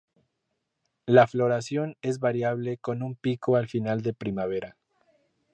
[1.05, 4.75] La floración es variable con un pico al final de primavera.